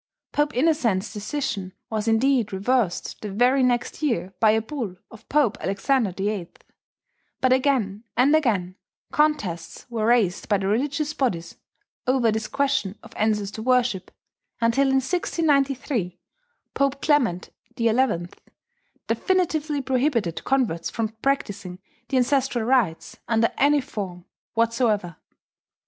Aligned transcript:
Pope 0.31 0.55
Innocent's 0.55 1.13
decision 1.13 1.73
was 1.91 2.07
indeed 2.07 2.51
reversed 2.51 3.21
the 3.21 3.31
very 3.31 3.61
next 3.61 4.01
year 4.01 4.33
by 4.39 4.49
a 4.49 4.59
bull 4.59 4.95
of 5.11 5.29
Pope 5.29 5.59
Alexander 5.61 6.11
VIII; 6.11 6.49
but 7.39 7.53
again 7.53 8.03
and 8.17 8.35
again 8.35 8.77
contests 9.11 9.85
were 9.91 10.07
raised 10.07 10.49
by 10.49 10.57
the 10.57 10.65
religious 10.65 11.13
bodies 11.13 11.55
over 12.07 12.31
this 12.31 12.47
question 12.47 12.97
of 13.03 13.13
ancestor 13.15 13.61
worship, 13.61 14.09
until 14.59 14.87
in 14.87 14.95
1693 15.03 16.17
Pope 16.73 16.99
Clement 17.03 17.49
XI 17.77 18.27
definitively 19.05 19.83
prohibited 19.83 20.43
converts 20.43 20.89
from 20.89 21.09
practising 21.21 21.77
the 22.09 22.17
ancestral 22.17 22.65
rites 22.65 23.19
under 23.27 23.51
any 23.59 23.81
form 23.81 24.25
whatsoever.... 24.55 25.17